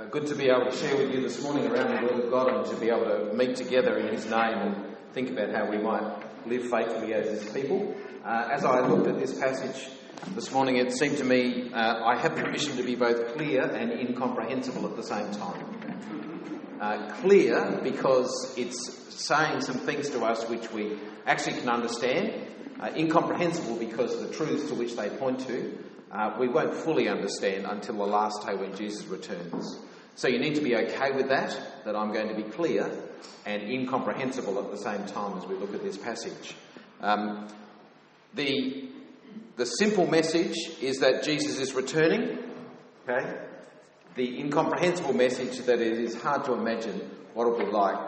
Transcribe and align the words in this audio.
Uh, 0.00 0.04
good 0.06 0.26
to 0.26 0.34
be 0.34 0.48
able 0.48 0.64
to 0.64 0.76
share 0.76 0.96
with 0.96 1.12
you 1.12 1.20
this 1.20 1.42
morning 1.42 1.66
around 1.66 1.94
the 1.94 2.06
Word 2.06 2.24
of 2.24 2.30
God 2.30 2.48
and 2.48 2.64
to 2.66 2.76
be 2.76 2.88
able 2.88 3.04
to 3.04 3.34
meet 3.34 3.54
together 3.54 3.98
in 3.98 4.08
His 4.14 4.24
name 4.24 4.56
and 4.56 4.96
think 5.12 5.28
about 5.28 5.50
how 5.50 5.68
we 5.70 5.76
might 5.76 6.02
live 6.46 6.70
faithfully 6.70 7.12
as 7.12 7.42
His 7.42 7.52
people. 7.52 7.94
Uh, 8.24 8.48
as 8.50 8.64
I 8.64 8.80
looked 8.80 9.08
at 9.08 9.18
this 9.18 9.38
passage 9.38 9.90
this 10.34 10.50
morning, 10.52 10.76
it 10.76 10.92
seemed 10.92 11.18
to 11.18 11.24
me 11.24 11.70
uh, 11.74 12.02
I 12.02 12.16
have 12.16 12.34
permission 12.34 12.78
to 12.78 12.82
be 12.82 12.94
both 12.94 13.34
clear 13.36 13.62
and 13.62 13.92
incomprehensible 13.92 14.88
at 14.88 14.96
the 14.96 15.02
same 15.02 15.30
time. 15.32 16.78
Uh, 16.80 17.12
clear 17.16 17.80
because 17.82 18.54
it's 18.56 18.96
saying 19.26 19.60
some 19.60 19.80
things 19.80 20.08
to 20.10 20.24
us 20.24 20.48
which 20.48 20.72
we 20.72 20.98
actually 21.26 21.58
can 21.58 21.68
understand. 21.68 22.46
Uh, 22.80 22.90
incomprehensible 22.96 23.76
because 23.76 24.18
the 24.26 24.32
truths 24.32 24.70
to 24.70 24.74
which 24.74 24.96
they 24.96 25.10
point 25.10 25.40
to 25.40 25.78
uh, 26.10 26.34
we 26.40 26.48
won't 26.48 26.74
fully 26.74 27.08
understand 27.08 27.66
until 27.66 27.96
the 27.96 28.06
last 28.06 28.46
day 28.46 28.54
when 28.54 28.74
Jesus 28.74 29.06
returns. 29.06 29.78
So 30.14 30.28
you 30.28 30.38
need 30.38 30.54
to 30.56 30.60
be 30.60 30.76
okay 30.76 31.12
with 31.12 31.28
that, 31.28 31.84
that 31.84 31.96
I'm 31.96 32.12
going 32.12 32.28
to 32.28 32.34
be 32.34 32.42
clear 32.42 32.90
and 33.46 33.62
incomprehensible 33.62 34.58
at 34.58 34.70
the 34.70 34.76
same 34.76 35.06
time 35.06 35.38
as 35.38 35.46
we 35.46 35.54
look 35.54 35.74
at 35.74 35.82
this 35.82 35.96
passage. 35.96 36.54
Um, 37.00 37.48
the, 38.34 38.88
the 39.56 39.64
simple 39.64 40.06
message 40.06 40.56
is 40.80 40.98
that 40.98 41.22
Jesus 41.22 41.58
is 41.58 41.74
returning, 41.74 42.38
okay? 43.08 43.38
The 44.14 44.40
incomprehensible 44.40 45.14
message 45.14 45.58
that 45.60 45.80
it 45.80 45.98
is 45.98 46.20
hard 46.20 46.44
to 46.44 46.52
imagine 46.52 47.10
what 47.34 47.46
it'll 47.46 47.58
be 47.58 47.70
like 47.70 47.98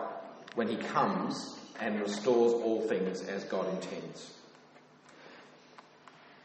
when 0.55 0.69
he 0.69 0.77
comes 0.77 1.59
and 1.81 2.01
restores 2.01 2.53
all 2.53 2.87
things 2.89 3.23
as 3.23 3.45
God 3.45 3.69
intends. 3.75 4.35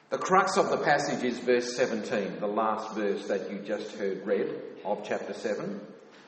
The 0.10 0.18
crux 0.18 0.56
of 0.56 0.70
the 0.70 0.78
passage 0.78 1.22
is 1.26 1.38
verse 1.40 1.76
17, 1.76 2.40
the 2.40 2.48
last 2.48 2.96
verse 2.96 3.28
that 3.28 3.52
you 3.52 3.60
just 3.60 3.94
heard 3.98 4.26
read 4.26 4.56
of 4.86 5.04
chapter 5.06 5.34
7. 5.34 5.82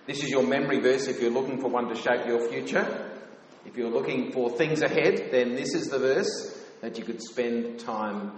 This 0.06 0.22
is 0.22 0.30
your 0.30 0.44
memory 0.44 0.82
verse 0.82 1.08
if 1.08 1.22
you're 1.22 1.32
looking 1.32 1.62
for 1.62 1.70
one 1.70 1.88
to 1.88 1.96
shape 1.96 2.28
your 2.28 2.46
future. 2.50 3.10
If 3.66 3.78
you're 3.78 3.90
looking 3.90 4.34
for 4.34 4.50
things 4.50 4.82
ahead, 4.82 5.30
then 5.32 5.56
this 5.56 5.74
is 5.76 5.88
the 5.88 5.98
verse 5.98 6.62
that 6.82 6.98
you 6.98 7.06
could 7.06 7.22
spend 7.22 7.80
time 7.80 8.34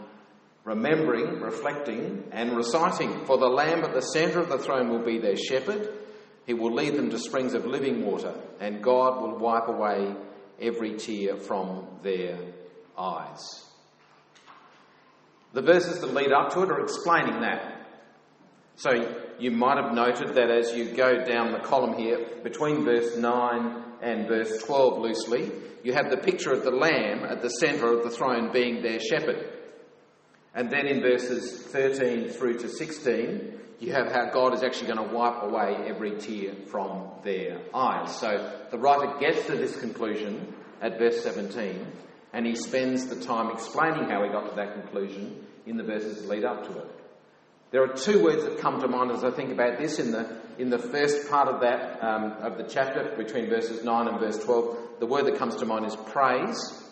remembering, 0.64 1.42
reflecting, 1.42 2.26
and 2.32 2.56
reciting. 2.56 3.26
For 3.26 3.40
the 3.40 3.50
Lamb 3.50 3.84
at 3.84 3.96
the 3.96 4.02
centre 4.02 4.42
of 4.42 4.50
the 4.50 4.60
throne 4.60 4.90
will 4.90 5.04
be 5.04 5.18
their 5.18 5.38
shepherd. 5.38 5.90
He 6.46 6.54
will 6.54 6.72
lead 6.72 6.94
them 6.94 7.10
to 7.10 7.18
springs 7.18 7.56
of 7.56 7.66
living 7.66 8.06
water, 8.06 8.36
and 8.60 8.84
God 8.84 9.20
will 9.20 9.40
wipe 9.40 9.70
away 9.70 10.14
every 10.60 10.98
tear 10.98 11.38
from 11.38 11.88
their 12.04 12.38
eyes. 12.96 13.71
The 15.54 15.62
verses 15.62 16.00
that 16.00 16.14
lead 16.14 16.32
up 16.32 16.54
to 16.54 16.64
it 16.64 16.72
are 16.72 16.82
explaining 16.82 17.42
that. 17.42 17.88
So 18.76 18.92
you 19.38 19.52
might 19.52 19.78
have 19.78 19.94
noted 19.94 20.36
that 20.36 20.50
as 20.50 20.74
you 20.74 20.96
go 20.96 21.26
down 21.26 21.52
the 21.52 21.60
column 21.60 21.98
here, 21.98 22.26
between 22.44 22.86
verse 22.86 23.18
9 23.18 23.84
and 24.02 24.28
verse 24.28 24.64
12 24.64 25.00
loosely, 25.00 25.52
you 25.84 25.94
have 25.94 26.10
the 26.10 26.18
picture 26.18 26.52
of 26.52 26.64
the 26.64 26.72
Lamb 26.72 27.26
at 27.26 27.42
the 27.42 27.50
centre 27.50 27.92
of 27.92 28.04
the 28.04 28.10
throne 28.10 28.52
being 28.54 28.82
their 28.82 29.00
shepherd. 29.00 29.46
And 30.54 30.70
then 30.70 30.88
in 30.88 31.02
verses 31.02 31.64
13 31.68 32.30
through 32.30 32.60
to 32.60 32.70
16, 32.70 33.60
you 33.80 33.94
have 33.94 34.12
how 34.12 34.30
God 34.30 34.54
is 34.54 34.64
actually 34.64 34.94
going 34.94 35.10
to 35.10 35.16
wipe 35.16 35.42
away 35.42 35.76
every 35.88 36.18
tear 36.18 36.54
from 36.68 37.10
their 37.24 37.60
eyes. 37.74 38.16
So 38.16 38.52
the 38.70 38.78
writer 38.78 39.18
gets 39.20 39.48
to 39.48 39.56
this 39.56 39.76
conclusion 39.80 40.54
at 40.82 40.98
verse 41.00 41.24
17 41.24 41.88
and 42.34 42.46
he 42.46 42.56
spends 42.56 43.08
the 43.08 43.16
time 43.16 43.52
explaining 43.52 44.10
how 44.10 44.24
he 44.24 44.30
got 44.30 44.50
to 44.50 44.56
that 44.56 44.74
conclusion 44.74 45.46
in 45.66 45.78
the 45.78 45.84
verses 45.84 46.22
that 46.22 46.30
lead 46.30 46.46
up 46.46 46.66
to 46.66 46.80
it. 46.80 46.88
There 47.72 47.84
are 47.84 47.94
two 47.94 48.24
words 48.24 48.44
that 48.44 48.60
come 48.60 48.82
to 48.82 48.88
mind 48.88 49.12
as 49.12 49.24
I 49.24 49.32
think 49.32 49.52
about 49.52 49.80
this 49.80 50.00
in 50.00 50.12
the, 50.12 50.42
in 50.58 50.70
the 50.70 50.78
first 50.78 51.30
part 51.30 51.48
of 51.48 51.62
that, 51.62 52.04
um, 52.04 52.34
of 52.42 52.58
the 52.58 52.64
chapter, 52.64 53.16
between 53.16 53.50
verses 53.50 53.84
9 53.84 54.08
and 54.08 54.20
verse 54.20 54.44
12. 54.44 55.00
The 55.00 55.06
word 55.06 55.26
that 55.26 55.38
comes 55.38 55.56
to 55.58 55.66
mind 55.66 55.86
is 55.86 55.96
praise. 55.96 56.84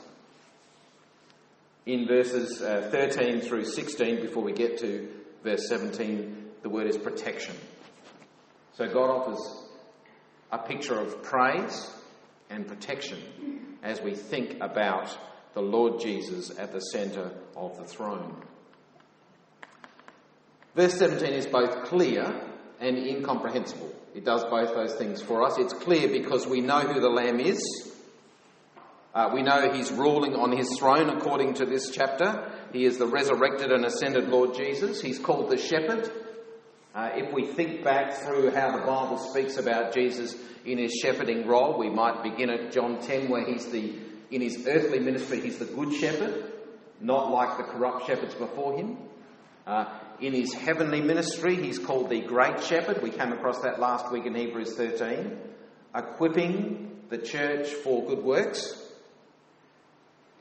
In 1.86 2.08
verses 2.08 2.62
uh, 2.62 2.88
13 2.92 3.42
through 3.42 3.66
16, 3.66 4.22
before 4.22 4.44
we 4.44 4.54
get 4.54 4.78
to 4.80 5.10
verse 5.44 5.68
17, 5.68 6.46
the 6.62 6.70
word 6.70 6.88
is 6.88 6.98
protection. 6.98 7.56
So 8.78 8.86
God 8.88 9.10
offers 9.10 9.70
a 10.52 10.60
picture 10.60 10.98
of 10.98 11.22
praise 11.24 11.92
and 12.50 12.68
protection 12.68 13.59
as 13.84 14.02
we 14.02 14.16
think 14.16 14.58
about 14.62 15.18
the 15.54 15.62
Lord 15.62 16.00
Jesus 16.00 16.58
at 16.58 16.72
the 16.72 16.80
centre 16.80 17.32
of 17.56 17.78
the 17.78 17.86
throne. 17.86 18.36
Verse 20.76 20.94
17 20.96 21.34
is 21.34 21.48
both 21.48 21.86
clear 21.86 22.42
and 22.80 22.98
incomprehensible. 22.98 23.94
It 24.16 24.26
does 24.26 24.44
both 24.46 24.74
those 24.74 24.96
things 24.96 25.22
for 25.22 25.44
us. 25.44 25.58
It's 25.58 25.74
clear 25.74 26.08
because 26.08 26.48
we 26.48 26.62
know 26.62 26.80
who 26.80 27.00
the 27.00 27.10
Lamb 27.10 27.40
is. 27.40 27.62
Uh, 29.14 29.32
we 29.34 29.42
know 29.42 29.72
he's 29.74 29.92
ruling 29.92 30.36
on 30.36 30.56
his 30.56 30.78
throne 30.78 31.10
according 31.10 31.56
to 31.56 31.66
this 31.66 31.90
chapter. 31.90 32.52
He 32.72 32.86
is 32.86 32.98
the 32.98 33.08
resurrected 33.08 33.72
and 33.72 33.84
ascended 33.84 34.30
Lord 34.30 34.56
Jesus. 34.56 35.02
He's 35.02 35.20
called 35.20 35.50
the 35.50 35.58
shepherd. 35.58 36.12
Uh, 36.94 37.12
if 37.14 37.32
we 37.32 37.46
think 37.46 37.84
back 37.84 38.14
through 38.14 38.50
how 38.52 38.72
the 38.72 38.84
Bible 38.84 39.18
speaks 39.18 39.58
about 39.58 39.94
Jesus 39.94 40.36
in 40.66 40.80
his 40.80 40.94
shepherding 40.94 41.46
role, 41.46 41.78
we 41.78 41.90
might 41.90 42.24
begin 42.24 42.50
at 42.50 42.72
John 42.72 43.00
10, 43.00 43.30
where 43.30 43.46
he's 43.46 43.68
the 43.72 43.94
in 44.32 44.42
his 44.42 44.68
earthly 44.68 45.00
ministry, 45.00 45.40
he's 45.40 45.58
the 45.58 45.66
good 45.66 45.94
shepherd, 45.94 46.52
not 47.02 47.32
like 47.32 47.58
the 47.58 47.64
corrupt 47.64 48.06
shepherds 48.06 48.36
before 48.36 48.78
him. 48.78 48.98
Uh, 49.66 49.86
in 50.20 50.34
his 50.34 50.54
heavenly 50.54 51.02
ministry, 51.02 51.56
he's 51.56 51.80
called 51.80 52.10
the 52.10 52.22
great 52.22 52.64
shepherd. 52.64 53.02
We 53.02 53.10
came 53.10 53.32
across 53.32 53.62
that 53.62 53.80
last 53.80 54.12
week 54.12 54.26
in 54.26 54.36
Hebrews 54.36 54.76
13, 54.76 55.38
equipping 55.96 57.02
the 57.10 57.18
church 57.18 57.70
for 57.70 58.06
good 58.06 58.24
works. 58.24 58.76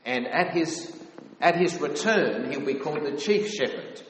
And 0.05 0.27
at 0.27 0.53
his, 0.53 0.95
at 1.41 1.55
his 1.55 1.79
return, 1.79 2.51
he'll 2.51 2.65
be 2.65 2.75
called 2.75 3.03
the 3.03 3.17
chief 3.17 3.49
shepherd, 3.49 4.01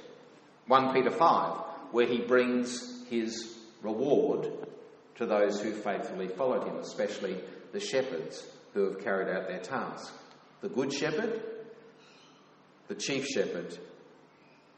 1 0.67 0.93
Peter 0.93 1.11
5, 1.11 1.68
where 1.91 2.05
he 2.05 2.19
brings 2.19 3.03
his 3.09 3.57
reward 3.81 4.47
to 5.15 5.25
those 5.25 5.61
who 5.61 5.71
faithfully 5.71 6.27
followed 6.27 6.67
him, 6.67 6.77
especially 6.77 7.37
the 7.71 7.79
shepherds 7.79 8.45
who 8.73 8.85
have 8.85 9.03
carried 9.03 9.29
out 9.35 9.47
their 9.47 9.59
task 9.59 10.13
the 10.61 10.69
Good 10.69 10.91
Shepherd, 10.91 11.41
the 12.89 12.95
Chief 12.95 13.25
Shepherd, 13.25 13.77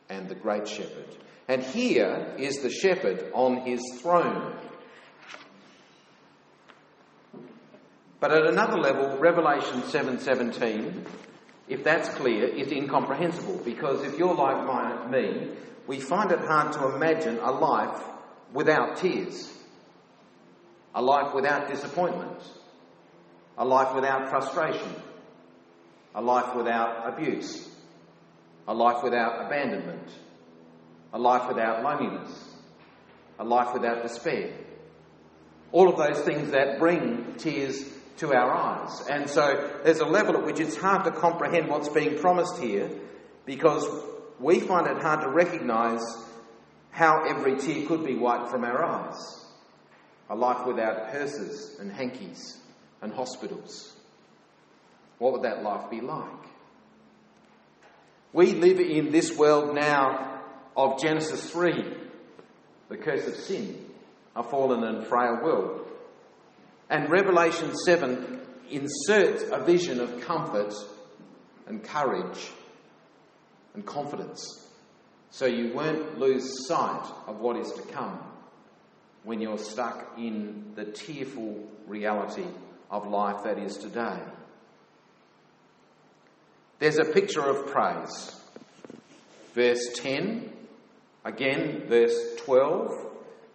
and 0.10 0.30
the 0.30 0.36
Great 0.36 0.68
Shepherd. 0.68 1.08
And 1.48 1.64
here 1.64 2.36
is 2.38 2.58
the 2.62 2.70
shepherd 2.70 3.32
on 3.34 3.66
his 3.66 3.82
throne. 4.00 4.56
But 8.20 8.32
at 8.32 8.46
another 8.46 8.78
level, 8.78 9.18
Revelation 9.18 9.82
7:17, 9.82 11.04
if 11.68 11.84
that's 11.84 12.10
clear, 12.10 12.46
is 12.46 12.72
incomprehensible 12.72 13.62
because 13.66 14.04
if 14.04 14.20
you're 14.20 14.36
like 14.36 14.64
my, 14.68 15.08
me, 15.08 15.50
we 15.92 16.00
find 16.00 16.32
it 16.32 16.40
hard 16.40 16.72
to 16.72 16.96
imagine 16.96 17.38
a 17.40 17.52
life 17.52 18.02
without 18.54 18.96
tears, 18.96 19.52
a 20.96 21.02
life 21.02 21.36
without 21.36 21.68
disappointment, 21.68 22.42
a 23.58 23.66
life 23.66 23.94
without 23.94 24.30
frustration, 24.30 24.96
a 26.16 26.22
life 26.22 26.56
without 26.56 27.14
abuse, 27.14 27.68
a 28.70 28.74
life 28.74 29.04
without 29.04 29.46
abandonment, 29.46 30.08
a 31.12 31.20
life 31.20 31.50
without 31.50 31.84
loneliness, 31.84 32.56
a 33.38 33.44
life 33.44 33.74
without 33.74 34.02
despair. 34.02 34.50
All 35.74 35.90
of 35.90 35.98
those 35.98 36.24
things 36.24 36.52
that 36.52 36.80
bring 36.80 37.36
tears 37.38 37.84
to 38.20 38.34
our 38.34 38.50
eyes. 38.50 39.06
And 39.10 39.30
so 39.30 39.82
there's 39.84 40.00
a 40.00 40.06
level 40.06 40.38
at 40.38 40.46
which 40.46 40.62
it's 40.62 40.78
hard 40.78 41.04
to 41.04 41.12
comprehend 41.12 41.68
what's 41.68 41.90
being 41.90 42.18
promised 42.18 42.60
here 42.60 42.90
because 43.46 43.86
we 44.42 44.60
find 44.60 44.88
it 44.88 45.02
hard 45.02 45.22
to 45.22 45.30
recognise 45.30 46.02
how 46.90 47.24
every 47.26 47.58
tear 47.58 47.86
could 47.88 48.04
be 48.06 48.16
wiped 48.16 48.50
from 48.50 48.64
our 48.64 48.84
eyes. 48.84 49.46
A 50.30 50.36
life 50.36 50.66
without 50.66 51.12
hearses 51.12 51.78
and 51.80 51.92
hankies 51.92 52.58
and 53.02 53.14
hospitals. 53.14 53.94
What 55.18 55.34
would 55.34 55.44
that 55.44 55.64
life 55.64 55.90
be 55.90 56.02
like? 56.02 56.26
We 58.34 58.54
live 58.54 58.80
in 58.80 59.12
this 59.12 59.36
world 59.38 59.76
now 59.76 60.42
of 60.76 61.02
Genesis 61.02 61.50
3, 61.52 61.96
the 62.90 62.98
curse 62.98 63.28
of 63.28 63.36
sin, 63.36 63.86
a 64.36 64.44
fallen 64.44 64.84
and 64.84 65.06
frail 65.06 65.40
world. 65.44 65.88
And 66.90 67.10
Revelation 67.10 67.76
7 67.76 68.40
inserts 68.70 69.44
a 69.52 69.64
vision 69.64 70.00
of 70.00 70.22
comfort 70.22 70.74
and 71.68 71.84
courage 71.84 72.52
and 73.74 73.86
confidence. 73.86 74.68
So 75.30 75.46
you 75.46 75.74
won't 75.74 76.20
lose 76.20 76.68
sight 76.68 77.10
of 77.28 77.40
what 77.40 77.58
is 77.58 77.72
to 77.74 77.82
come 77.84 78.20
when 79.24 79.40
you're 79.40 79.58
stuck 79.58 80.14
in 80.18 80.74
the 80.76 80.86
tearful 80.86 81.68
reality 81.88 82.46
of 82.90 83.08
life 83.08 83.44
that 83.44 83.58
is 83.58 83.78
today. 83.78 84.20
There's 86.80 86.98
a 86.98 87.06
picture 87.06 87.42
of 87.42 87.68
praise. 87.68 88.36
Verse 89.54 89.88
10, 89.96 90.52
again, 91.24 91.84
verse 91.88 92.16
12, 92.38 92.92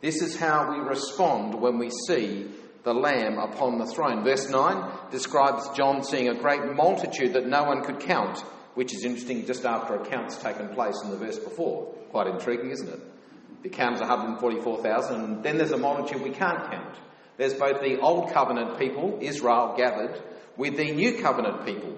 This 0.00 0.22
is 0.22 0.36
how 0.36 0.70
we 0.70 0.78
respond 0.78 1.54
when 1.54 1.78
we 1.78 1.90
see 2.06 2.46
the 2.84 2.94
Lamb 2.94 3.38
upon 3.38 3.78
the 3.78 3.86
throne. 3.86 4.22
Verse 4.22 4.48
9 4.48 4.90
describes 5.10 5.68
John 5.70 6.04
seeing 6.04 6.28
a 6.28 6.34
great 6.34 6.76
multitude 6.76 7.32
that 7.32 7.48
no 7.48 7.64
one 7.64 7.82
could 7.82 7.98
count, 7.98 8.38
which 8.76 8.94
is 8.94 9.04
interesting 9.04 9.46
just 9.46 9.64
after 9.64 9.94
a 9.94 10.06
count's 10.06 10.36
taken 10.36 10.68
place 10.68 11.00
in 11.02 11.10
the 11.10 11.16
verse 11.16 11.38
before. 11.38 11.86
Quite 12.10 12.26
intriguing, 12.26 12.70
isn't 12.70 12.88
it? 12.88 13.00
The 13.62 13.70
count 13.70 13.94
is 13.94 14.00
144,000, 14.00 15.16
and 15.18 15.42
then 15.42 15.56
there's 15.56 15.72
a 15.72 15.78
multitude 15.78 16.22
we 16.22 16.30
can't 16.30 16.70
count. 16.70 16.94
There's 17.38 17.54
both 17.54 17.80
the 17.80 17.98
Old 18.00 18.32
Covenant 18.32 18.78
people, 18.78 19.18
Israel 19.22 19.74
gathered, 19.78 20.20
with 20.58 20.76
the 20.76 20.92
New 20.92 21.22
Covenant 21.22 21.64
people. 21.64 21.96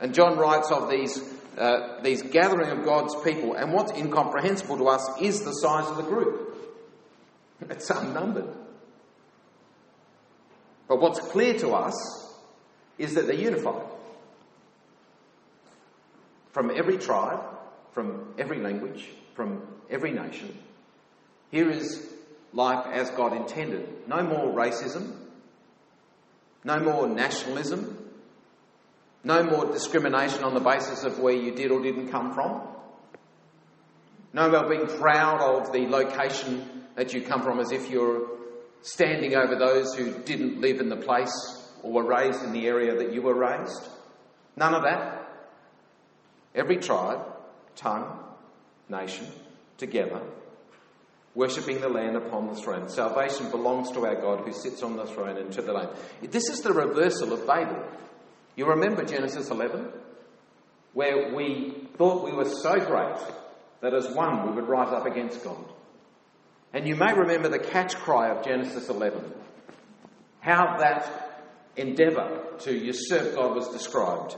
And 0.00 0.14
John 0.14 0.38
writes 0.38 0.70
of 0.70 0.88
these, 0.88 1.20
uh, 1.58 2.00
these 2.02 2.22
gathering 2.22 2.70
of 2.70 2.84
God's 2.84 3.16
people, 3.24 3.54
and 3.54 3.72
what's 3.72 3.90
incomprehensible 3.90 4.78
to 4.78 4.86
us 4.86 5.20
is 5.20 5.40
the 5.40 5.52
size 5.52 5.90
of 5.90 5.96
the 5.96 6.04
group. 6.04 6.56
It's 7.68 7.90
unnumbered. 7.90 8.54
But 10.86 11.00
what's 11.00 11.18
clear 11.18 11.58
to 11.58 11.70
us 11.70 11.94
is 12.98 13.14
that 13.14 13.26
they're 13.26 13.34
unified. 13.34 13.91
From 16.52 16.70
every 16.74 16.98
tribe, 16.98 17.40
from 17.92 18.34
every 18.38 18.60
language, 18.60 19.08
from 19.34 19.62
every 19.90 20.12
nation. 20.12 20.56
Here 21.50 21.70
is 21.70 22.06
life 22.52 22.86
as 22.92 23.10
God 23.10 23.34
intended. 23.34 24.08
No 24.08 24.22
more 24.22 24.54
racism, 24.54 25.16
no 26.64 26.78
more 26.78 27.08
nationalism, 27.08 27.98
no 29.24 29.42
more 29.42 29.66
discrimination 29.66 30.44
on 30.44 30.54
the 30.54 30.60
basis 30.60 31.04
of 31.04 31.18
where 31.18 31.34
you 31.34 31.52
did 31.52 31.70
or 31.70 31.82
didn't 31.82 32.08
come 32.08 32.32
from. 32.34 32.62
No 34.32 34.50
more 34.50 34.68
being 34.68 34.86
proud 34.86 35.40
of 35.40 35.72
the 35.72 35.86
location 35.88 36.84
that 36.96 37.12
you 37.12 37.22
come 37.22 37.42
from 37.42 37.60
as 37.60 37.70
if 37.70 37.90
you're 37.90 38.28
standing 38.82 39.34
over 39.34 39.56
those 39.56 39.94
who 39.94 40.12
didn't 40.24 40.60
live 40.60 40.80
in 40.80 40.88
the 40.88 40.96
place 40.96 41.32
or 41.82 41.92
were 41.92 42.06
raised 42.06 42.42
in 42.42 42.52
the 42.52 42.66
area 42.66 42.96
that 42.96 43.12
you 43.12 43.22
were 43.22 43.34
raised. 43.34 43.88
None 44.56 44.74
of 44.74 44.82
that. 44.82 45.21
Every 46.54 46.76
tribe, 46.76 47.20
tongue, 47.76 48.18
nation, 48.88 49.26
together, 49.78 50.20
worshipping 51.34 51.80
the 51.80 51.88
Lamb 51.88 52.16
upon 52.16 52.48
the 52.48 52.54
throne. 52.54 52.88
Salvation 52.88 53.50
belongs 53.50 53.90
to 53.92 54.04
our 54.04 54.20
God 54.20 54.40
who 54.40 54.52
sits 54.52 54.82
on 54.82 54.96
the 54.96 55.06
throne 55.06 55.38
and 55.38 55.52
to 55.52 55.62
the 55.62 55.72
Lamb. 55.72 55.88
This 56.22 56.48
is 56.50 56.60
the 56.60 56.72
reversal 56.72 57.32
of 57.32 57.46
Babel. 57.46 57.82
You 58.54 58.66
remember 58.66 59.04
Genesis 59.04 59.50
11? 59.50 59.88
Where 60.92 61.34
we 61.34 61.88
thought 61.96 62.24
we 62.24 62.32
were 62.32 62.48
so 62.48 62.78
great 62.78 63.18
that 63.80 63.94
as 63.94 64.08
one 64.08 64.46
we 64.46 64.52
would 64.54 64.68
rise 64.68 64.92
up 64.92 65.06
against 65.06 65.42
God. 65.42 65.64
And 66.74 66.86
you 66.86 66.96
may 66.96 67.12
remember 67.14 67.48
the 67.48 67.58
catch 67.58 67.94
cry 67.96 68.30
of 68.30 68.44
Genesis 68.44 68.88
11. 68.88 69.20
How 70.40 70.78
that 70.78 71.42
endeavour 71.76 72.42
to 72.60 72.72
usurp 72.74 73.34
God 73.34 73.54
was 73.56 73.68
described. 73.68 74.36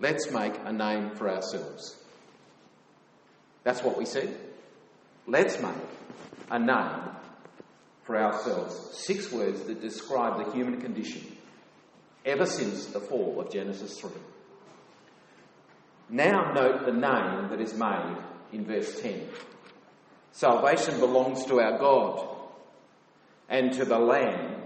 Let's 0.00 0.30
make 0.30 0.54
a 0.64 0.72
name 0.72 1.10
for 1.10 1.30
ourselves. 1.30 1.96
That's 3.64 3.82
what 3.82 3.96
we 3.96 4.04
said. 4.04 4.36
Let's 5.26 5.60
make 5.60 5.74
a 6.50 6.58
name 6.58 7.10
for 8.02 8.16
ourselves. 8.16 8.96
Six 8.96 9.30
words 9.30 9.62
that 9.62 9.80
describe 9.80 10.44
the 10.44 10.52
human 10.52 10.80
condition 10.80 11.36
ever 12.24 12.46
since 12.46 12.86
the 12.86 13.00
fall 13.00 13.40
of 13.40 13.52
Genesis 13.52 13.98
3. 14.00 14.10
Now 16.10 16.52
note 16.52 16.84
the 16.84 16.92
name 16.92 17.48
that 17.50 17.60
is 17.60 17.74
made 17.74 18.16
in 18.52 18.64
verse 18.64 19.00
10. 19.00 19.28
Salvation 20.32 20.98
belongs 20.98 21.44
to 21.46 21.60
our 21.60 21.78
God 21.78 22.26
and 23.48 23.72
to 23.74 23.84
the 23.84 23.98
Lamb 23.98 24.62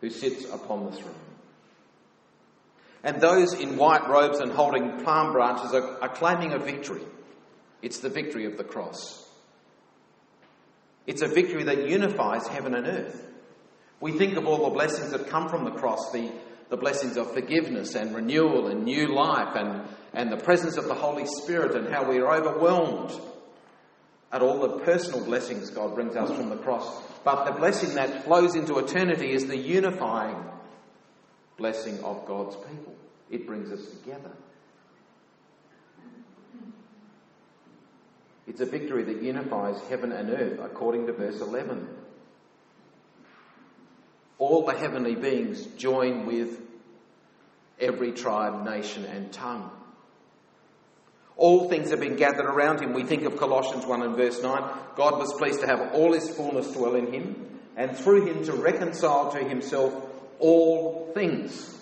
who 0.00 0.10
sits 0.10 0.44
upon 0.52 0.86
the 0.86 0.92
throne. 0.92 1.21
And 3.04 3.20
those 3.20 3.54
in 3.54 3.76
white 3.76 4.08
robes 4.08 4.38
and 4.38 4.52
holding 4.52 5.02
palm 5.02 5.32
branches 5.32 5.74
are, 5.74 6.00
are 6.00 6.08
claiming 6.08 6.52
a 6.52 6.58
victory. 6.58 7.02
It's 7.80 7.98
the 7.98 8.08
victory 8.08 8.46
of 8.46 8.56
the 8.56 8.64
cross. 8.64 9.28
It's 11.06 11.22
a 11.22 11.26
victory 11.26 11.64
that 11.64 11.88
unifies 11.88 12.46
heaven 12.46 12.74
and 12.74 12.86
earth. 12.86 13.26
We 14.00 14.12
think 14.12 14.36
of 14.36 14.46
all 14.46 14.64
the 14.64 14.74
blessings 14.74 15.10
that 15.10 15.28
come 15.28 15.48
from 15.48 15.64
the 15.64 15.72
cross, 15.72 16.12
the, 16.12 16.30
the 16.70 16.76
blessings 16.76 17.16
of 17.16 17.32
forgiveness 17.32 17.94
and 17.96 18.14
renewal 18.14 18.68
and 18.68 18.84
new 18.84 19.08
life 19.08 19.56
and, 19.56 19.82
and 20.12 20.30
the 20.30 20.36
presence 20.36 20.76
of 20.76 20.86
the 20.86 20.94
Holy 20.94 21.26
Spirit 21.26 21.74
and 21.74 21.92
how 21.92 22.08
we 22.08 22.18
are 22.18 22.34
overwhelmed 22.34 23.12
at 24.32 24.42
all 24.42 24.60
the 24.60 24.78
personal 24.80 25.24
blessings 25.24 25.70
God 25.70 25.94
brings 25.94 26.16
us 26.16 26.30
from 26.30 26.50
the 26.50 26.56
cross. 26.56 27.02
But 27.24 27.44
the 27.44 27.52
blessing 27.52 27.94
that 27.96 28.24
flows 28.24 28.54
into 28.54 28.78
eternity 28.78 29.32
is 29.32 29.46
the 29.46 29.58
unifying 29.58 30.36
blessing 31.56 32.02
of 32.02 32.26
God's 32.26 32.56
people. 32.56 32.94
It 33.30 33.46
brings 33.46 33.70
us 33.70 33.84
together. 33.86 34.30
It's 38.46 38.60
a 38.60 38.66
victory 38.66 39.04
that 39.04 39.22
unifies 39.22 39.80
heaven 39.88 40.12
and 40.12 40.30
earth, 40.30 40.58
according 40.62 41.06
to 41.06 41.12
verse 41.12 41.40
11. 41.40 41.88
All 44.38 44.66
the 44.66 44.76
heavenly 44.76 45.14
beings 45.14 45.64
join 45.76 46.26
with 46.26 46.60
every 47.80 48.12
tribe, 48.12 48.64
nation, 48.64 49.04
and 49.04 49.32
tongue. 49.32 49.70
All 51.36 51.68
things 51.68 51.90
have 51.90 52.00
been 52.00 52.16
gathered 52.16 52.46
around 52.46 52.80
him. 52.80 52.92
We 52.92 53.04
think 53.04 53.22
of 53.22 53.36
Colossians 53.36 53.86
1 53.86 54.02
and 54.02 54.16
verse 54.16 54.42
9. 54.42 54.62
God 54.96 55.18
was 55.18 55.32
pleased 55.34 55.60
to 55.60 55.66
have 55.66 55.94
all 55.94 56.12
his 56.12 56.28
fullness 56.28 56.70
dwell 56.72 56.94
in 56.96 57.12
him, 57.12 57.60
and 57.76 57.96
through 57.96 58.26
him 58.26 58.44
to 58.44 58.52
reconcile 58.52 59.32
to 59.32 59.38
himself 59.38 60.01
all 60.42 61.10
things 61.14 61.72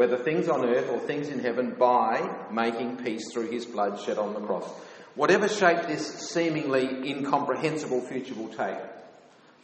whether 0.00 0.16
things 0.16 0.48
on 0.48 0.64
earth 0.64 0.88
or 0.88 0.98
things 1.00 1.28
in 1.28 1.40
heaven, 1.40 1.74
by 1.78 2.26
making 2.50 2.96
peace 2.98 3.32
through 3.32 3.50
his 3.50 3.66
blood 3.66 4.00
shed 4.00 4.18
on 4.18 4.34
the 4.34 4.40
cross. 4.40 4.66
Whatever 5.14 5.48
shape 5.48 5.86
this 5.88 6.06
seemingly 6.30 7.10
incomprehensible 7.10 8.00
future 8.02 8.34
will 8.34 8.48
take, 8.48 8.78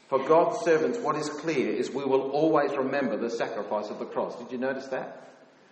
for 0.09 0.19
God's 0.27 0.65
servants, 0.65 0.99
what 0.99 1.17
is 1.17 1.29
clear 1.29 1.73
is 1.73 1.91
we 1.91 2.05
will 2.05 2.31
always 2.33 2.73
remember 2.73 3.17
the 3.17 3.31
sacrifice 3.31 3.89
of 3.89 3.99
the 3.99 4.05
cross. 4.05 4.37
Did 4.37 4.53
you 4.53 4.59
notice 4.59 4.87
that? 4.89 5.31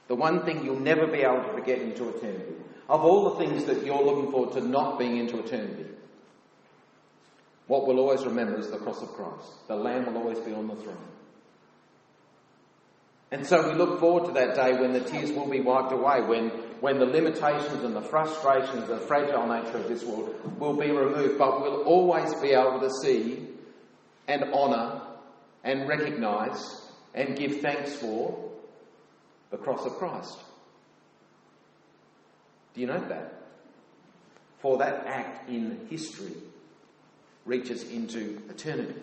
The 0.09 0.15
one 0.15 0.45
thing 0.45 0.65
you'll 0.65 0.81
never 0.81 1.07
be 1.07 1.19
able 1.19 1.43
to 1.43 1.53
forget 1.53 1.81
into 1.81 2.09
eternity. 2.09 2.55
Of 2.89 3.03
all 3.05 3.31
the 3.31 3.45
things 3.45 3.65
that 3.65 3.85
you're 3.85 4.03
looking 4.03 4.31
forward 4.31 4.55
to 4.55 4.61
not 4.61 4.99
being 4.99 5.19
into 5.19 5.39
eternity, 5.39 5.87
what 7.67 7.87
we'll 7.87 7.99
always 7.99 8.25
remember 8.25 8.59
is 8.59 8.71
the 8.71 8.77
cross 8.79 9.01
of 9.03 9.09
Christ. 9.09 9.67
The 9.69 9.77
Lamb 9.77 10.07
will 10.07 10.19
always 10.19 10.39
be 10.39 10.53
on 10.53 10.69
the 10.69 10.77
throne. 10.77 10.97
And 13.31 13.47
so 13.47 13.69
we 13.69 13.75
look 13.75 13.99
forward 14.01 14.27
to 14.27 14.33
that 14.33 14.55
day 14.55 14.79
when 14.79 14.93
the 14.93 15.01
tears 15.01 15.33
will 15.33 15.49
be 15.49 15.61
wiped 15.61 15.93
away, 15.93 16.21
when, 16.21 16.51
when 16.81 16.99
the 16.99 17.07
limitations 17.07 17.83
and 17.83 17.97
the 17.97 18.03
frustrations, 18.03 18.87
the 18.87 18.99
fragile 18.99 19.47
nature 19.47 19.79
of 19.79 19.89
this 19.89 20.05
world 20.05 20.35
will 20.59 20.77
be 20.77 20.91
removed, 20.91 21.39
but 21.39 21.61
we'll 21.61 21.83
always 21.83 22.33
be 22.35 22.51
able 22.51 22.81
to 22.81 22.91
see 23.03 23.49
and 24.29 24.45
honour 24.53 25.01
and 25.65 25.89
recognise 25.89 26.83
and 27.15 27.37
give 27.37 27.61
thanks 27.61 27.95
for 27.95 28.53
the 29.51 29.57
cross 29.57 29.85
of 29.85 29.93
Christ. 29.95 30.39
Do 32.75 32.83
you 32.83 32.87
note 32.87 33.09
that? 33.09 33.43
For 34.61 34.79
that 34.79 35.07
act 35.07 35.49
in 35.49 35.87
history 35.91 36.35
reaches 37.45 37.83
into 37.85 38.41
eternity. 38.49 39.01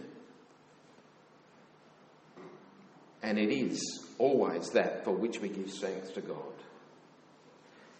And 3.24 3.38
it 3.38 3.52
is 3.52 4.06
always 4.18 4.70
that 4.72 5.04
for 5.04 5.12
which 5.12 5.40
we 5.40 5.50
give 5.50 5.72
thanks 5.72 6.10
to 6.12 6.22
God. 6.22 6.38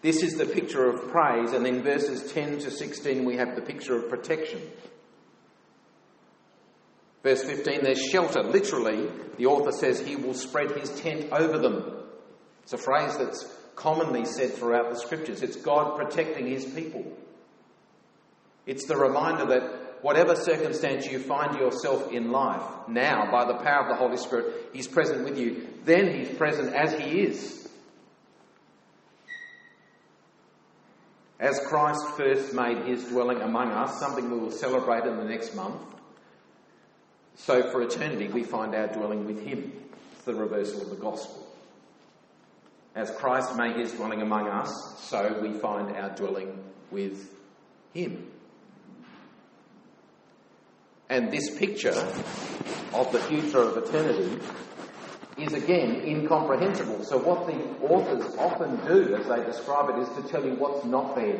This 0.02 0.24
is 0.24 0.34
the 0.34 0.46
picture 0.46 0.88
of 0.88 1.10
praise, 1.10 1.52
and 1.52 1.64
in 1.64 1.82
verses 1.82 2.32
10 2.32 2.58
to 2.60 2.70
16 2.72 3.24
we 3.24 3.36
have 3.36 3.54
the 3.54 3.62
picture 3.62 3.96
of 3.96 4.08
protection. 4.08 4.60
Verse 7.22 7.44
15, 7.44 7.84
there's 7.84 8.04
shelter. 8.04 8.42
Literally, 8.42 9.08
the 9.38 9.46
author 9.46 9.70
says 9.70 10.00
he 10.00 10.16
will 10.16 10.34
spread 10.34 10.72
his 10.72 10.90
tent 11.00 11.32
over 11.32 11.56
them. 11.56 12.02
It's 12.64 12.72
a 12.72 12.78
phrase 12.78 13.16
that's 13.16 13.46
commonly 13.76 14.24
said 14.24 14.54
throughout 14.54 14.90
the 14.90 14.98
scriptures. 14.98 15.40
It's 15.42 15.56
God 15.56 15.96
protecting 15.96 16.48
his 16.48 16.64
people. 16.64 17.04
It's 18.66 18.86
the 18.86 18.96
reminder 18.96 19.46
that 19.46 19.81
whatever 20.02 20.36
circumstance 20.36 21.06
you 21.06 21.18
find 21.18 21.56
yourself 21.58 22.12
in 22.12 22.30
life, 22.30 22.62
now, 22.88 23.30
by 23.30 23.44
the 23.46 23.54
power 23.54 23.82
of 23.84 23.88
the 23.88 23.94
Holy 23.94 24.16
Spirit, 24.16 24.70
He's 24.72 24.88
present 24.88 25.24
with 25.24 25.38
you. 25.38 25.68
Then 25.84 26.12
He's 26.14 26.36
present 26.36 26.74
as 26.74 26.92
He 26.92 27.22
is. 27.22 27.68
As 31.40 31.58
Christ 31.66 32.06
first 32.16 32.52
made 32.54 32.84
His 32.86 33.04
dwelling 33.04 33.40
among 33.40 33.70
us, 33.72 33.98
something 33.98 34.30
we 34.30 34.38
will 34.38 34.50
celebrate 34.50 35.04
in 35.04 35.16
the 35.16 35.24
next 35.24 35.54
month, 35.54 35.80
so 37.34 37.70
for 37.70 37.82
eternity 37.82 38.28
we 38.28 38.44
find 38.44 38.74
our 38.74 38.88
dwelling 38.88 39.26
with 39.26 39.44
Him. 39.44 39.72
It's 40.12 40.24
the 40.24 40.34
reversal 40.34 40.82
of 40.82 40.90
the 40.90 40.96
gospel. 40.96 41.46
As 42.94 43.10
Christ 43.10 43.56
made 43.56 43.76
His 43.76 43.92
dwelling 43.92 44.22
among 44.22 44.48
us, 44.48 45.00
so 45.00 45.40
we 45.40 45.52
find 45.52 45.96
our 45.96 46.10
dwelling 46.10 46.62
with 46.90 47.34
Him. 47.94 48.28
And 51.12 51.30
this 51.30 51.50
picture 51.58 52.08
of 52.94 53.12
the 53.12 53.18
future 53.18 53.58
of 53.58 53.76
eternity 53.76 54.40
is 55.36 55.52
again 55.52 55.96
incomprehensible. 56.06 57.04
So, 57.04 57.18
what 57.18 57.46
the 57.46 57.86
authors 57.86 58.34
often 58.38 58.76
do 58.86 59.14
as 59.16 59.28
they 59.28 59.44
describe 59.44 59.90
it 59.90 60.00
is 60.00 60.08
to 60.16 60.22
tell 60.30 60.42
you 60.42 60.54
what's 60.54 60.86
not 60.86 61.14
there. 61.14 61.38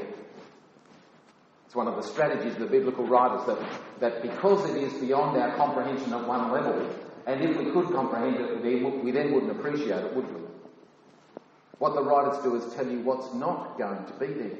It's 1.64 1.74
one 1.74 1.88
of 1.88 1.96
the 1.96 2.02
strategies 2.02 2.52
of 2.52 2.60
the 2.60 2.66
biblical 2.66 3.06
writers 3.06 3.46
that, 3.46 3.80
that 4.00 4.20
because 4.20 4.68
it 4.68 4.76
is 4.76 4.92
beyond 5.00 5.38
our 5.38 5.56
comprehension 5.56 6.12
at 6.12 6.28
one 6.28 6.52
level, 6.52 6.94
and 7.26 7.42
if 7.42 7.56
we 7.56 7.70
could 7.70 7.86
comprehend 7.92 8.36
it, 8.36 9.02
we 9.02 9.10
then 9.10 9.32
wouldn't 9.32 9.52
appreciate 9.52 10.04
it, 10.04 10.14
would 10.14 10.34
we? 10.34 10.42
What 11.78 11.94
the 11.94 12.02
writers 12.02 12.42
do 12.42 12.56
is 12.56 12.74
tell 12.74 12.86
you 12.86 13.00
what's 13.00 13.32
not 13.32 13.78
going 13.78 14.04
to 14.04 14.12
be 14.20 14.34
there. 14.34 14.58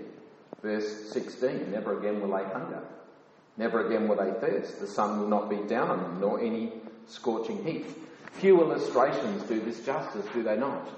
Verse 0.63 1.13
16 1.13 1.71
Never 1.71 1.99
again 1.99 2.23
will 2.23 2.35
they 2.35 2.45
hunger, 2.45 2.83
never 3.57 3.87
again 3.87 4.09
will 4.09 4.17
they 4.17 4.33
thirst. 4.41 4.81
The 4.81 4.87
sun 4.87 5.21
will 5.21 5.29
not 5.29 5.51
beat 5.51 5.69
down 5.69 5.91
on 5.91 6.03
them, 6.03 6.21
nor 6.21 6.41
any 6.41 6.73
scorching 7.07 7.65
heat. 7.65 7.87
Few 8.33 8.61
illustrations 8.61 9.43
do 9.45 9.61
this 9.61 9.85
justice, 9.85 10.27
do 10.33 10.43
they 10.43 10.57
not? 10.57 10.89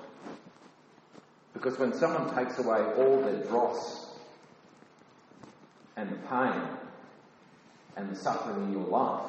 Because 1.52 1.78
when 1.78 1.92
someone 1.92 2.34
takes 2.34 2.58
away 2.58 2.80
all 2.96 3.20
the 3.20 3.44
dross 3.48 4.06
and 5.96 6.10
the 6.10 6.16
pain 6.28 6.62
and 7.96 8.10
the 8.10 8.16
suffering 8.16 8.64
in 8.64 8.72
your 8.72 8.86
life, 8.86 9.24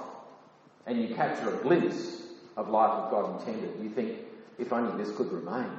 and 0.88 1.02
you 1.02 1.16
capture 1.16 1.54
a 1.54 1.58
glimpse 1.64 2.22
of 2.58 2.70
life 2.70 2.92
of 2.92 3.12
God 3.12 3.40
intended, 3.40 3.72
you 3.82 3.90
think, 3.90 4.20
if 4.58 4.72
only 4.72 5.04
this 5.04 5.16
could 5.16 5.32
remain. 5.32 5.70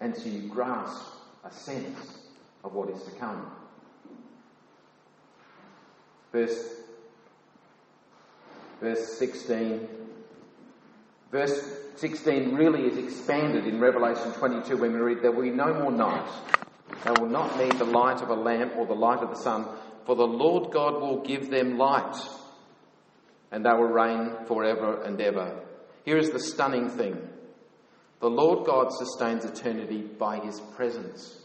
And 0.00 0.16
so 0.16 0.28
you 0.28 0.48
grasp 0.48 1.02
a 1.44 1.52
sense 1.52 2.18
of 2.64 2.74
what 2.74 2.90
is 2.90 3.02
to 3.04 3.10
come. 3.12 3.50
Verse 6.32 6.82
verse 8.80 9.18
16. 9.18 9.88
Verse 11.30 11.78
16 11.96 12.54
really 12.54 12.82
is 12.82 12.98
expanded 12.98 13.66
in 13.66 13.80
Revelation 13.80 14.32
22 14.32 14.76
when 14.76 14.92
we 14.92 14.98
read, 14.98 15.22
There 15.22 15.30
will 15.30 15.42
be 15.42 15.50
no 15.50 15.72
more 15.72 15.92
night. 15.92 16.28
They 17.04 17.12
will 17.18 17.28
not 17.28 17.56
need 17.58 17.72
the 17.78 17.84
light 17.84 18.20
of 18.20 18.28
a 18.28 18.34
lamp 18.34 18.76
or 18.76 18.86
the 18.86 18.94
light 18.94 19.20
of 19.20 19.30
the 19.30 19.36
sun, 19.36 19.66
for 20.04 20.16
the 20.16 20.26
Lord 20.26 20.72
God 20.72 21.00
will 21.00 21.22
give 21.22 21.50
them 21.50 21.78
light, 21.78 22.16
and 23.50 23.64
they 23.64 23.70
will 23.70 23.84
reign 23.84 24.46
forever 24.46 25.02
and 25.02 25.20
ever. 25.20 25.60
Here 26.04 26.18
is 26.18 26.30
the 26.30 26.40
stunning 26.40 26.90
thing 26.90 27.16
the 28.22 28.30
Lord 28.30 28.64
God 28.64 28.92
sustains 28.92 29.44
eternity 29.44 30.02
by 30.02 30.38
his 30.38 30.60
presence. 30.76 31.41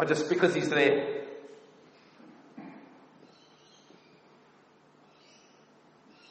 But 0.00 0.08
just 0.08 0.30
because 0.30 0.54
he's 0.54 0.70
there 0.70 1.20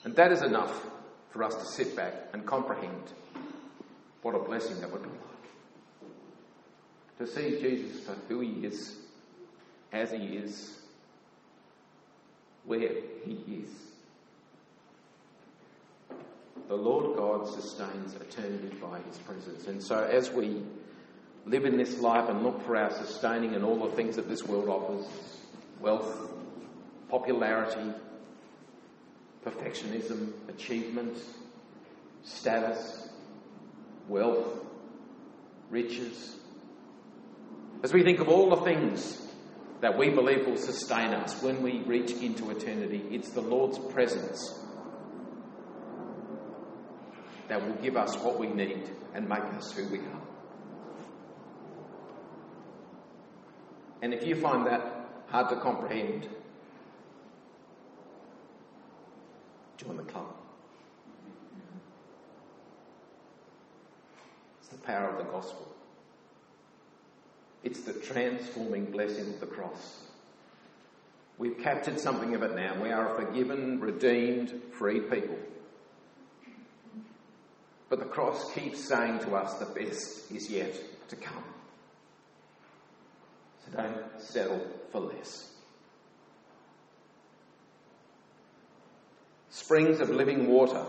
And 0.03 0.15
that 0.15 0.31
is 0.31 0.41
enough 0.41 0.87
for 1.29 1.43
us 1.43 1.53
to 1.53 1.65
sit 1.65 1.95
back 1.95 2.15
and 2.33 2.43
comprehend 2.47 3.13
what 4.23 4.33
a 4.33 4.39
blessing 4.39 4.81
that 4.81 4.91
would 4.91 5.03
be 5.03 5.09
like. 5.09 5.19
To 7.19 7.27
see 7.27 7.61
Jesus 7.61 8.03
for 8.03 8.15
who 8.27 8.39
he 8.39 8.65
is, 8.65 8.95
as 9.93 10.09
he 10.09 10.17
is, 10.17 10.79
where 12.65 12.89
he 13.23 13.63
is. 13.65 13.69
The 16.69 16.75
Lord 16.75 17.17
God 17.17 17.47
sustains 17.47 18.15
eternity 18.15 18.75
by 18.81 18.99
his 19.01 19.19
presence. 19.19 19.67
And 19.67 19.83
so 19.83 20.03
as 20.05 20.31
we 20.31 20.63
live 21.45 21.65
in 21.65 21.77
this 21.77 21.99
life 21.99 22.29
and 22.29 22.43
look 22.43 22.65
for 22.65 22.75
our 22.75 22.91
sustaining 22.91 23.53
in 23.53 23.63
all 23.63 23.87
the 23.89 23.95
things 23.95 24.15
that 24.15 24.27
this 24.27 24.43
world 24.43 24.69
offers 24.69 25.07
wealth, 25.79 26.31
popularity, 27.09 27.93
perfectionism, 29.45 30.31
achievement, 30.49 31.17
status, 32.23 33.09
wealth, 34.07 34.65
riches. 35.69 36.35
As 37.83 37.93
we 37.93 38.03
think 38.03 38.19
of 38.19 38.27
all 38.27 38.49
the 38.49 38.61
things 38.63 39.21
that 39.81 39.97
we 39.97 40.09
believe 40.09 40.45
will 40.45 40.57
sustain 40.57 41.13
us 41.13 41.41
when 41.41 41.61
we 41.63 41.79
reach 41.79 42.11
into 42.11 42.49
eternity, 42.49 43.01
it's 43.11 43.29
the 43.29 43.41
Lord's 43.41 43.79
presence 43.93 44.53
that 47.47 47.65
will 47.65 47.75
give 47.81 47.95
us 47.95 48.15
what 48.17 48.37
we 48.37 48.47
need 48.47 48.89
and 49.13 49.27
make 49.27 49.39
us 49.39 49.71
who 49.71 49.87
we 49.87 49.99
are. 49.99 50.28
And 54.01 54.13
if 54.13 54.25
you 54.25 54.35
find 54.35 54.65
that 54.65 54.81
hard 55.27 55.49
to 55.49 55.57
comprehend, 55.57 56.27
join 59.77 59.97
the 59.97 60.03
club. 60.03 60.27
It's 64.59 64.69
the 64.69 64.77
power 64.77 65.09
of 65.09 65.17
the 65.17 65.31
gospel. 65.31 65.67
It's 67.63 67.81
the 67.81 67.93
transforming 67.93 68.85
blessing 68.85 69.33
of 69.33 69.39
the 69.39 69.45
cross. 69.45 70.03
We've 71.37 71.57
captured 71.57 71.99
something 71.99 72.35
of 72.35 72.43
it 72.43 72.55
now. 72.55 72.81
We 72.81 72.91
are 72.91 73.15
a 73.15 73.25
forgiven, 73.25 73.79
redeemed, 73.79 74.61
free 74.77 74.99
people. 74.99 75.37
But 77.89 77.99
the 77.99 78.05
cross 78.05 78.53
keeps 78.53 78.87
saying 78.87 79.19
to 79.19 79.35
us 79.35 79.55
the 79.55 79.65
best 79.65 80.31
is 80.31 80.49
yet 80.49 80.75
to 81.09 81.15
come. 81.15 81.43
Don't 83.75 84.21
settle 84.21 84.65
for 84.91 85.01
less. 85.01 85.51
Springs 89.49 89.99
of 89.99 90.09
living 90.09 90.47
water 90.47 90.83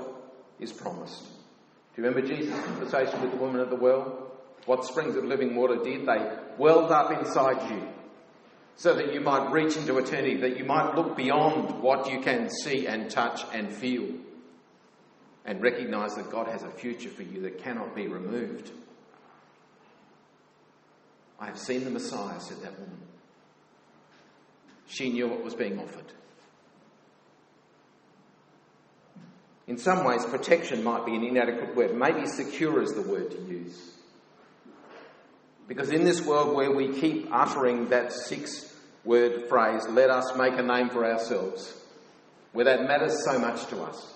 is 0.59 0.73
promised. 0.73 1.23
Do 1.23 2.03
you 2.03 2.09
remember 2.09 2.27
Jesus' 2.27 2.59
conversation 2.65 3.21
with 3.21 3.33
the 3.33 3.37
woman 3.37 3.61
at 3.61 3.71
the 3.71 3.77
well? 3.77 4.31
What 4.67 4.85
springs 4.85 5.17
of 5.17 5.25
living 5.25 5.57
water 5.57 5.77
did? 5.83 6.07
They 6.07 6.31
welled 6.59 6.93
up 6.93 7.11
inside 7.11 7.71
you 7.71 7.89
so 8.77 8.95
that 8.95 9.13
you 9.13 9.21
might 9.21 9.51
reach 9.51 9.77
into 9.77 9.99
eternity, 9.99 10.37
that 10.39 10.57
you 10.57 10.65
might 10.65 10.95
look 10.95 11.17
beyond 11.17 11.83
what 11.83 12.11
you 12.11 12.21
can 12.21 12.49
see 12.49 12.87
and 12.87 13.11
touch 13.11 13.43
and 13.53 13.73
feel 13.73 14.09
and 15.45 15.63
recognize 15.63 16.15
that 16.15 16.31
God 16.31 16.49
has 16.49 16.63
a 16.63 16.71
future 16.71 17.09
for 17.09 17.23
you 17.23 17.43
that 17.43 17.63
cannot 17.63 17.95
be 17.95 18.07
removed. 18.07 18.71
I 21.41 21.47
have 21.47 21.59
seen 21.59 21.85
the 21.85 21.91
Messiah, 21.91 22.39
said 22.39 22.61
that 22.63 22.79
woman. 22.79 22.99
She 24.87 25.11
knew 25.11 25.29
what 25.29 25.43
was 25.43 25.55
being 25.55 25.79
offered. 25.79 26.13
In 29.67 29.79
some 29.79 30.05
ways, 30.05 30.25
protection 30.27 30.83
might 30.83 31.07
be 31.07 31.15
an 31.15 31.23
inadequate 31.23 31.77
word. 31.77 31.97
Maybe 31.97 32.27
secure 32.27 32.83
is 32.83 32.93
the 32.93 33.03
word 33.03 33.31
to 33.31 33.39
use. 33.43 33.93
Because 35.69 35.91
in 35.91 36.05
this 36.05 36.21
world 36.27 36.57
where 36.57 36.73
we 36.73 37.01
keep 37.01 37.29
uttering 37.31 37.89
that 37.91 38.13
six 38.13 38.77
word 39.05 39.49
phrase, 39.49 39.87
let 39.89 40.11
us 40.11 40.37
make 40.37 40.55
a 40.55 40.63
name 40.63 40.91
for 40.91 41.07
ourselves, 41.07 41.73
where 42.53 42.65
that 42.65 42.89
matters 42.89 43.25
so 43.25 43.39
much 43.39 43.67
to 43.67 43.81
us, 43.83 44.13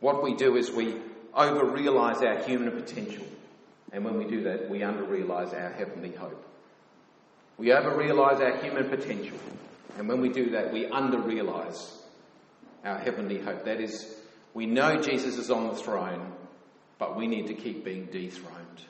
what 0.00 0.22
we 0.22 0.34
do 0.34 0.56
is 0.56 0.70
we 0.70 0.96
over 1.34 1.64
realize 1.64 2.20
our 2.20 2.42
human 2.42 2.70
potential. 2.72 3.24
And 3.92 4.04
when 4.04 4.16
we 4.16 4.24
do 4.24 4.44
that, 4.44 4.70
we 4.70 4.82
under 4.82 5.04
realize 5.04 5.52
our 5.52 5.70
heavenly 5.70 6.12
hope. 6.12 6.44
We 7.58 7.72
over 7.72 7.94
realize 7.96 8.40
our 8.40 8.56
human 8.56 8.88
potential. 8.88 9.36
And 9.98 10.08
when 10.08 10.20
we 10.20 10.30
do 10.30 10.50
that, 10.50 10.72
we 10.72 10.86
under 10.86 11.18
realize 11.18 12.02
our 12.84 12.98
heavenly 12.98 13.38
hope. 13.38 13.66
That 13.66 13.80
is, 13.80 14.16
we 14.54 14.64
know 14.66 15.00
Jesus 15.00 15.36
is 15.36 15.50
on 15.50 15.68
the 15.68 15.76
throne, 15.76 16.32
but 16.98 17.16
we 17.16 17.26
need 17.26 17.48
to 17.48 17.54
keep 17.54 17.84
being 17.84 18.06
dethroned. 18.06 18.86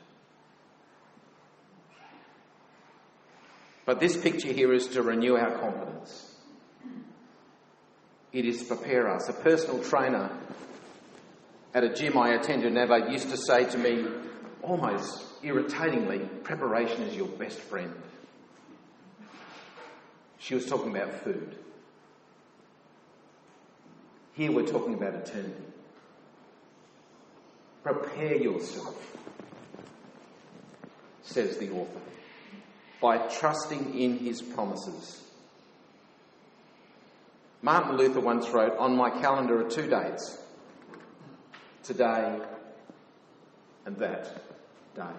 But 3.84 3.98
this 3.98 4.16
picture 4.16 4.52
here 4.52 4.72
is 4.72 4.86
to 4.88 5.02
renew 5.02 5.34
our 5.36 5.58
confidence. 5.58 6.36
It 8.32 8.44
is 8.44 8.60
to 8.60 8.76
prepare 8.76 9.10
us. 9.10 9.28
A 9.28 9.32
personal 9.32 9.82
trainer 9.82 10.30
at 11.74 11.82
a 11.82 11.92
gym 11.92 12.16
I 12.16 12.34
attended 12.34 12.76
Adelaide 12.76 13.10
used 13.10 13.30
to 13.30 13.36
say 13.36 13.68
to 13.68 13.78
me, 13.78 14.06
almost 14.62 15.24
irritatingly, 15.42 16.20
preparation 16.44 17.02
is 17.02 17.16
your 17.16 17.28
best 17.28 17.58
friend. 17.58 17.92
She 20.38 20.54
was 20.54 20.66
talking 20.66 20.94
about 20.96 21.12
food. 21.22 21.56
Here 24.34 24.50
we're 24.50 24.66
talking 24.66 24.94
about 24.94 25.14
eternity. 25.14 25.54
Prepare 27.82 28.36
yourself, 28.36 29.16
says 31.22 31.58
the 31.58 31.70
author, 31.70 32.00
by 33.00 33.18
trusting 33.18 33.98
in 33.98 34.18
his 34.18 34.40
promises. 34.40 35.20
Martin 37.60 37.96
Luther 37.96 38.20
once 38.20 38.48
wrote, 38.50 38.76
On 38.78 38.96
my 38.96 39.10
calendar 39.10 39.64
are 39.64 39.70
two 39.70 39.88
dates 39.88 40.38
today 41.82 42.40
and 43.84 43.96
that 43.98 44.42
day. 44.94 45.16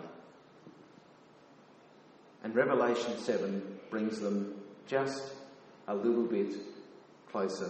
And 2.43 2.55
Revelation 2.55 3.17
7 3.19 3.79
brings 3.89 4.19
them 4.19 4.53
just 4.87 5.33
a 5.87 5.95
little 5.95 6.25
bit 6.25 6.53
closer 7.31 7.69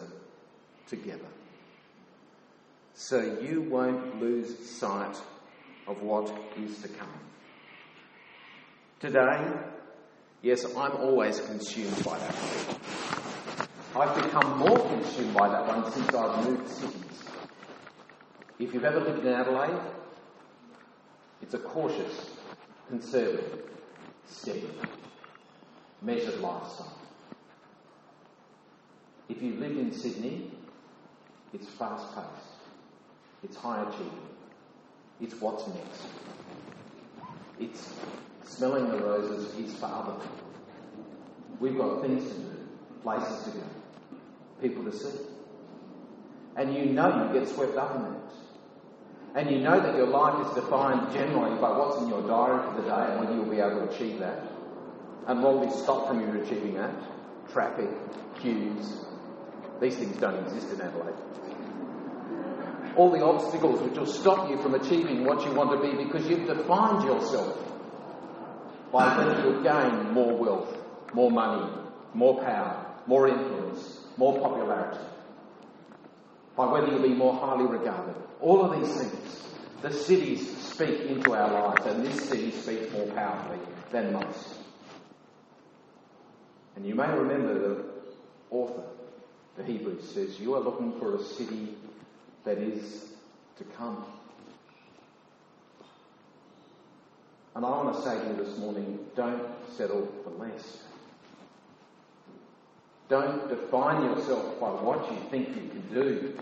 together. 0.88 1.28
So 2.96 3.40
you 3.42 3.62
won't 3.62 4.22
lose 4.22 4.70
sight 4.70 5.16
of 5.88 6.02
what 6.02 6.32
is 6.58 6.78
to 6.82 6.88
come. 6.88 7.20
Today, 9.00 9.52
yes, 10.42 10.66
I'm 10.66 10.96
always 10.98 11.40
consumed 11.42 12.04
by 12.04 12.18
that. 12.20 12.80
I've 13.96 14.24
become 14.24 14.58
more 14.60 14.80
consumed 14.80 15.34
by 15.36 15.50
that 15.50 15.68
one 15.68 15.92
since 15.92 16.14
I've 16.14 16.48
moved 16.48 16.70
cities. 16.70 17.24
If 18.60 18.74
you've 18.74 18.86
ever 18.86 19.02
lived 19.02 19.26
in 19.26 19.34
Adelaide, 19.34 19.80
it's 21.44 21.54
a 21.54 21.60
cautious, 21.60 22.30
conservative, 22.88 23.70
steady, 24.26 24.70
measured 26.02 26.40
lifestyle. 26.40 26.98
If 29.28 29.42
you 29.42 29.56
live 29.56 29.78
in 29.78 29.92
Sydney, 29.92 30.52
it's 31.54 31.68
fast 31.68 32.16
paced, 32.16 32.28
it's 33.44 33.58
high 33.58 33.82
achieving, 33.84 34.28
it's 35.20 35.36
what's 35.42 35.68
next. 35.68 36.04
It's 37.60 37.94
smelling 38.46 38.90
the 38.90 38.98
roses 38.98 39.54
is 39.58 39.76
for 39.76 39.88
other 39.88 40.14
people. 40.14 40.48
We've 41.60 41.78
got 41.78 42.02
things 42.02 42.24
to 42.24 42.40
do, 42.40 42.58
places 43.04 43.44
to 43.44 43.52
go, 43.52 43.64
people 44.62 44.86
to 44.86 44.94
see. 44.94 45.20
And 46.56 46.74
you 46.74 46.86
know 46.86 47.28
you 47.34 47.38
get 47.38 47.50
swept 47.50 47.76
up 47.76 47.96
in 47.98 48.04
that. 48.04 48.43
And 49.36 49.50
you 49.50 49.60
know 49.60 49.80
that 49.80 49.96
your 49.96 50.08
life 50.08 50.48
is 50.48 50.54
defined 50.54 51.12
generally 51.12 51.60
by 51.60 51.76
what's 51.76 52.02
in 52.02 52.08
your 52.08 52.22
diary 52.22 52.62
for 52.70 52.82
the 52.82 52.88
day 52.88 53.12
and 53.12 53.20
whether 53.20 53.34
you'll 53.34 53.50
be 53.50 53.60
able 53.60 53.88
to 53.88 53.94
achieve 53.94 54.20
that. 54.20 54.44
And 55.26 55.42
what 55.42 55.60
will 55.60 55.72
stopped 55.72 56.10
from 56.10 56.22
you 56.22 56.42
achieving 56.42 56.76
that? 56.76 56.94
Traffic, 57.52 57.90
queues. 58.40 59.06
These 59.82 59.96
things 59.98 60.18
don't 60.18 60.38
exist 60.46 60.72
in 60.72 60.82
Adelaide. 60.82 61.16
All 62.96 63.10
the 63.10 63.26
obstacles 63.26 63.82
which 63.82 63.98
will 63.98 64.06
stop 64.06 64.52
you 64.52 64.62
from 64.62 64.76
achieving 64.76 65.26
what 65.26 65.44
you 65.44 65.52
want 65.54 65.72
to 65.72 65.82
be 65.82 66.04
because 66.04 66.28
you've 66.30 66.46
defined 66.46 67.04
yourself 67.04 67.58
by 68.92 69.18
whether 69.18 69.42
you'll 69.42 69.64
gain 69.64 70.12
more 70.14 70.38
wealth, 70.38 70.78
more 71.14 71.32
money, 71.32 71.72
more 72.14 72.40
power, 72.44 72.86
more 73.08 73.28
influence, 73.28 74.02
more 74.18 74.40
popularity. 74.40 75.00
By 76.56 76.72
whether 76.72 76.88
you'll 76.88 77.02
be 77.02 77.10
more 77.10 77.34
highly 77.34 77.66
regarded. 77.66 78.16
All 78.40 78.64
of 78.64 78.80
these 78.80 78.96
things, 78.96 79.44
the 79.82 79.92
cities 79.92 80.56
speak 80.58 81.02
into 81.02 81.34
our 81.34 81.52
lives, 81.52 81.86
and 81.86 82.06
this 82.06 82.30
city 82.30 82.52
speaks 82.52 82.92
more 82.94 83.08
powerfully 83.08 83.60
than 83.92 84.14
most. 84.14 84.56
And 86.76 86.86
you 86.86 86.96
may 86.96 87.10
remember 87.10 87.54
the 87.54 87.86
author, 88.50 88.84
the 89.58 89.64
Hebrews, 89.64 90.12
says, 90.14 90.40
You 90.40 90.56
are 90.56 90.60
looking 90.60 91.00
for 91.00 91.16
a 91.16 91.24
city 91.24 91.76
that 92.44 92.58
is 92.58 93.14
to 93.58 93.64
come. 93.64 94.06
And 97.56 97.66
I 97.66 97.70
want 97.70 97.96
to 97.96 98.02
say 98.02 98.20
to 98.20 98.28
you 98.30 98.44
this 98.44 98.58
morning 98.58 99.00
don't 99.16 99.44
settle 99.78 100.12
for 100.24 100.32
less. 100.32 100.84
Don't 103.14 103.48
define 103.48 104.06
yourself 104.06 104.60
by 104.60 104.70
what 104.70 105.12
you 105.12 105.18
think 105.30 105.50
you 105.50 105.70
can 105.70 105.94
do. 105.94 106.36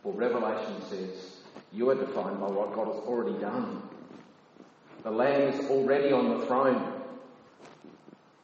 For 0.00 0.12
Revelation 0.12 0.80
says 0.88 1.38
you 1.72 1.90
are 1.90 1.96
defined 1.96 2.38
by 2.38 2.46
what 2.46 2.72
God 2.72 2.86
has 2.86 3.02
already 3.02 3.36
done. 3.40 3.82
The 5.02 5.10
Lamb 5.10 5.52
is 5.52 5.68
already 5.68 6.12
on 6.12 6.38
the 6.38 6.46
throne. 6.46 7.02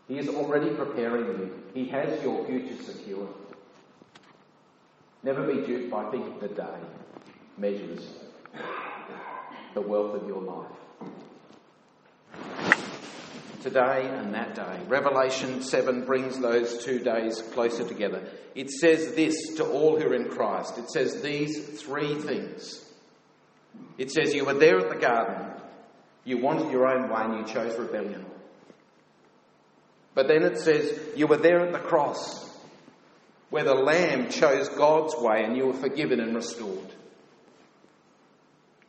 He 0.09 0.19
is 0.19 0.31
already 0.31 0.71
preparing 0.71 1.27
you. 1.27 1.63
He 1.75 1.85
has 1.91 2.21
your 2.25 2.45
future 2.45 2.83
secure. 2.83 3.29
Never 5.23 5.47
be 5.47 5.65
duped 5.65 5.93
by 5.93 6.11
thinking 6.11 6.41
the 6.41 6.49
day 6.49 6.81
measures 7.57 8.05
the 9.75 9.81
wealth 9.81 10.21
of 10.21 10.27
your 10.27 10.43
life 10.43 11.13
today 13.61 14.09
and 14.09 14.35
that 14.35 14.55
day. 14.55 14.81
Revelation 14.89 15.63
7 15.63 16.05
brings 16.05 16.39
those 16.39 16.85
two 16.85 16.99
days 17.01 17.43
closer 17.53 17.87
together. 17.87 18.23
It 18.55 18.71
says 18.71 19.15
this 19.15 19.55
to 19.57 19.65
all 19.65 19.99
who 19.99 20.09
are 20.09 20.15
in 20.15 20.29
Christ. 20.29 20.79
It 20.79 20.91
says 20.91 21.23
these 21.23 21.81
three 21.81 22.15
things. 22.17 22.85
It 23.99 24.11
says, 24.11 24.35
You 24.35 24.45
were 24.45 24.55
there 24.55 24.79
at 24.79 24.89
the 24.89 24.99
garden, 24.99 25.47
you 26.25 26.39
wanted 26.39 26.73
your 26.73 26.87
own 26.87 27.11
way, 27.11 27.23
and 27.23 27.47
you 27.47 27.55
chose 27.55 27.79
rebellion. 27.79 28.25
But 30.15 30.27
then 30.29 30.43
it 30.43 30.59
says, 30.59 30.99
You 31.17 31.27
were 31.27 31.37
there 31.37 31.61
at 31.61 31.73
the 31.73 31.79
cross, 31.79 32.49
where 33.51 33.65
the 33.65 33.75
Lamb 33.75 34.31
chose 34.31 34.69
God's 34.69 35.15
way, 35.17 35.45
and 35.45 35.57
you 35.57 35.67
were 35.67 35.75
forgiven 35.75 36.21
and 36.21 36.35
restored. 36.35 36.95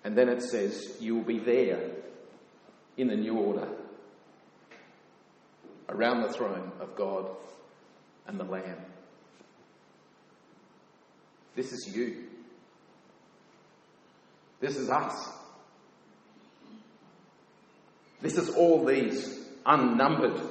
And 0.03 0.17
then 0.17 0.29
it 0.29 0.41
says, 0.41 0.97
You 0.99 1.15
will 1.15 1.23
be 1.23 1.39
there 1.39 1.91
in 2.97 3.07
the 3.07 3.15
new 3.15 3.37
order 3.37 3.67
around 5.91 6.21
the 6.21 6.33
throne 6.33 6.71
of 6.79 6.95
God 6.95 7.29
and 8.27 8.39
the 8.39 8.43
Lamb. 8.43 8.77
This 11.55 11.73
is 11.73 11.93
you. 11.93 12.25
This 14.59 14.77
is 14.77 14.89
us. 14.89 15.29
This 18.21 18.37
is 18.37 18.49
all 18.49 18.85
these 18.85 19.39
unnumbered 19.65 20.41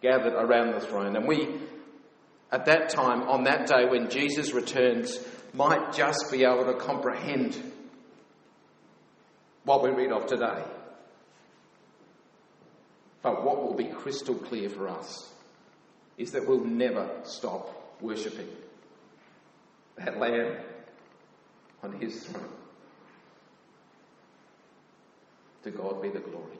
gathered 0.00 0.34
around 0.34 0.72
the 0.72 0.80
throne. 0.80 1.14
And 1.14 1.28
we, 1.28 1.46
at 2.50 2.64
that 2.64 2.88
time, 2.88 3.22
on 3.28 3.44
that 3.44 3.68
day 3.68 3.86
when 3.88 4.10
Jesus 4.10 4.52
returns, 4.52 5.18
might 5.54 5.92
just 5.92 6.30
be 6.32 6.44
able 6.44 6.64
to 6.64 6.74
comprehend 6.74 7.56
what 9.64 9.82
we 9.82 9.90
read 9.90 10.10
of 10.10 10.26
today. 10.26 10.64
But 13.22 13.44
what 13.44 13.62
will 13.62 13.74
be 13.74 13.84
crystal 13.84 14.34
clear 14.34 14.68
for 14.68 14.88
us 14.88 15.32
is 16.18 16.32
that 16.32 16.46
we'll 16.46 16.64
never 16.64 17.08
stop 17.24 17.96
worshipping 18.00 18.48
that 19.96 20.18
Lamb 20.18 20.56
on 21.82 21.92
his 22.00 22.24
throne. 22.24 22.48
To 25.64 25.70
God 25.70 26.02
be 26.02 26.08
the 26.08 26.18
glory. 26.18 26.58